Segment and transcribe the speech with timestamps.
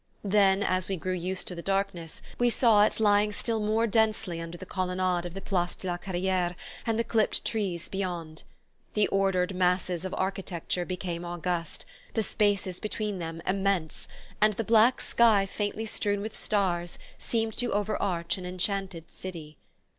[0.23, 4.41] Then, as we grew used to the darkness, we saw it lying still more densely
[4.41, 6.55] under the colonnade of the Place de la Carriere
[6.87, 8.41] and the clipped trees beyond.
[8.95, 11.85] The ordered masses of architecture became august,
[12.15, 14.07] the spaces between them immense,
[14.41, 19.59] and the black sky faintly strewn with stars seemed to overarch an enchanted city.